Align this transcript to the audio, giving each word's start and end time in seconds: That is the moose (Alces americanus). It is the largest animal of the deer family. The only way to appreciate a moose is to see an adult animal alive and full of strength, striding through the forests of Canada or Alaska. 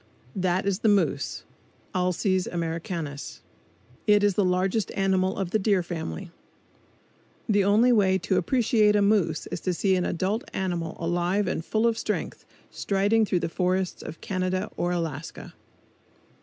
That 0.35 0.65
is 0.65 0.79
the 0.79 0.89
moose 0.89 1.43
(Alces 1.93 2.47
americanus). 2.47 3.43
It 4.07 4.23
is 4.23 4.33
the 4.33 4.43
largest 4.43 4.91
animal 4.95 5.37
of 5.37 5.51
the 5.51 5.59
deer 5.59 5.83
family. 5.83 6.31
The 7.47 7.63
only 7.63 7.91
way 7.91 8.17
to 8.17 8.37
appreciate 8.37 8.95
a 8.95 9.01
moose 9.03 9.45
is 9.51 9.59
to 9.59 9.75
see 9.75 9.95
an 9.95 10.03
adult 10.05 10.43
animal 10.55 10.97
alive 10.99 11.45
and 11.47 11.63
full 11.63 11.85
of 11.85 11.99
strength, 11.99 12.45
striding 12.71 13.25
through 13.27 13.41
the 13.41 13.47
forests 13.47 14.01
of 14.01 14.21
Canada 14.21 14.71
or 14.75 14.91
Alaska. 14.91 15.53